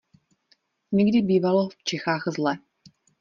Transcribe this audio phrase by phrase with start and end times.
[0.91, 2.57] Někdy bývalo v Čechách zle.